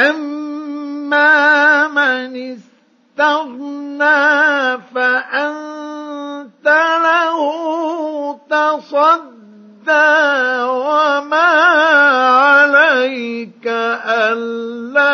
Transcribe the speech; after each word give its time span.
أما 0.00 1.88
من 1.88 2.56
استغنى 3.16 4.08
فأنت 4.94 6.66
له 7.04 7.38
تصدى 8.50 9.92
وما 10.62 11.52
عليك 12.30 13.66
ألا 14.06 15.12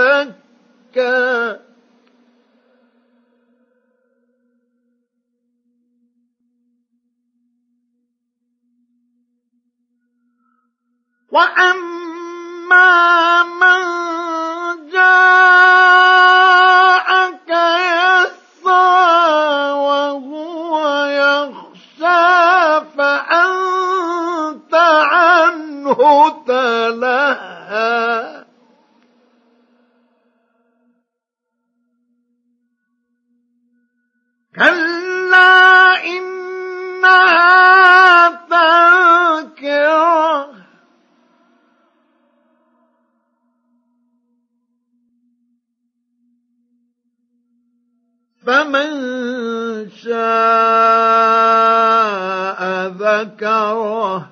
يزكى 0.00 0.50
وأما 11.32 11.89
أما 12.72 13.42
من 13.42 13.82
جاءك 14.90 16.20
يسعى 18.60 19.72
وهو 19.72 20.74
يخشى 21.06 22.80
فأنت 22.98 24.74
عنه 24.74 25.98
تلهى 26.46 28.39
فمن 48.46 48.90
شاء 49.90 50.20
ذكره. 52.86 54.30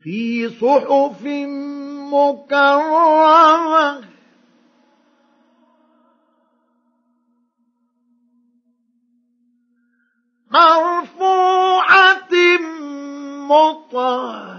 في 0.00 0.48
صحف 0.48 1.22
مكرمة. 2.12 4.06
مرفوعة 10.50 12.34
مطهرة. 13.48 14.56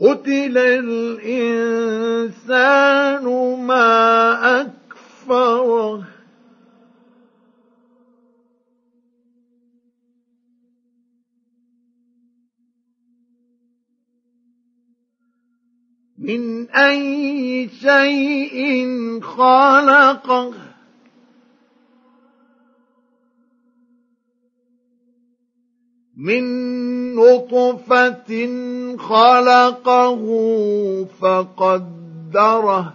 قتل 0.00 0.58
الإنسان 0.58 1.64
ما 3.66 4.60
أكفره. 4.60 6.04
من 16.18 16.70
أي 16.70 17.68
شيء 17.68 19.20
خلقه. 19.20 20.54
من 26.16 26.95
نطفة 27.16 28.30
خلقه 28.96 30.24
فقدره 31.20 32.94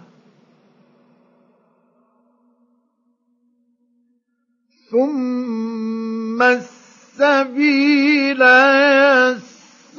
ثم 4.90 6.42
السبيل 6.42 8.42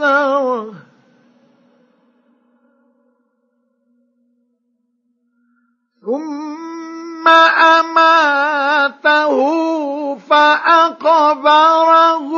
يسره 0.03 0.73
ثم 6.05 7.28
أماته 7.78 9.35
فأقبره 10.16 12.31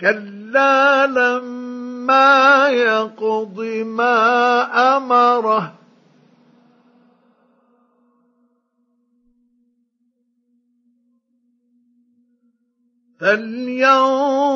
كلا 0.00 1.06
لما 1.06 2.68
يقض 2.68 3.60
ما 3.84 4.16
أمره 4.96 5.78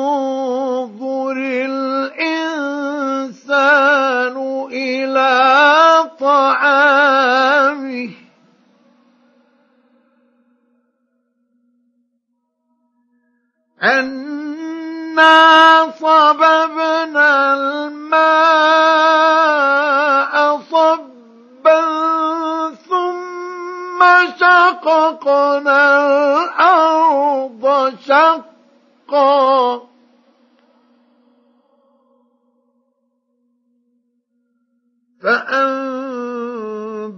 فلينظر 0.03 1.37
الإنسان 1.65 2.77
إلى 4.71 5.29
طعامه 6.19 8.09
أنا 15.13 15.91
صببنا 15.91 17.53
الماء 17.53 18.33
صبا 20.71 21.81
ثم 22.89 23.99
شققنا 24.39 25.81
الأرض 26.43 27.93
شقا 28.07 29.81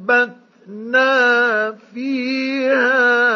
فأنبتنا 0.05 1.71
فيها 1.93 3.34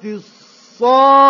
الصاخة 0.05 1.27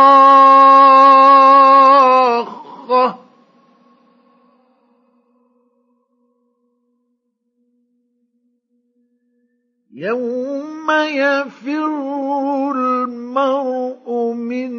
يوم 9.93 10.91
يفر 10.91 12.71
المرء 12.75 14.33
من 14.33 14.71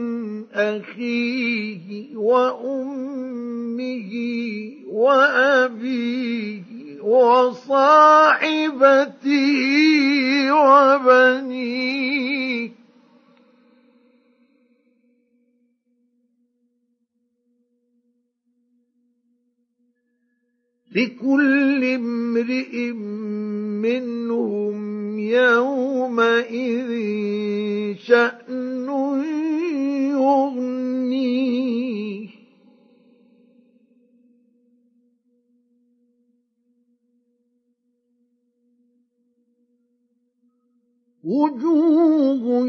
أخيه 0.52 2.16
وأمه 2.16 4.10
وأبيه 4.86 6.77
وصاحبته 7.00 8.58
وبنيه 10.52 11.98
لكل 20.92 21.84
امرئ 21.84 22.92
منهم 23.82 25.18
يومئذ 25.18 26.90
شأن. 28.06 28.37
وجوه 41.28 42.64